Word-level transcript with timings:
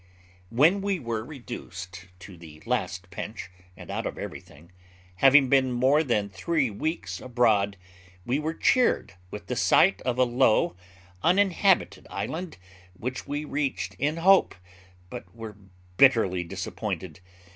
'When 0.49 0.81
we 0.81 0.97
were 0.99 1.23
reduced 1.23 2.07
to 2.21 2.35
the 2.35 2.63
last 2.65 3.11
pinch, 3.11 3.51
and 3.77 3.91
out 3.91 4.07
of 4.07 4.17
everything, 4.17 4.71
having 5.17 5.47
been 5.47 5.71
more 5.71 6.03
than 6.03 6.27
three 6.27 6.71
weeks 6.71 7.19
abroad, 7.21 7.77
we 8.25 8.39
were 8.39 8.55
cheered 8.55 9.13
with 9.29 9.45
the 9.45 9.55
sight 9.55 10.01
of 10.01 10.17
a 10.17 10.23
low, 10.23 10.75
uninhabited 11.21 12.07
island, 12.09 12.57
which 12.97 13.27
we 13.27 13.45
reached 13.45 13.93
in 13.99 14.17
hope, 14.17 14.55
but 15.11 15.35
were 15.35 15.55
bitterly 15.97 16.43
disappointed. 16.43 17.19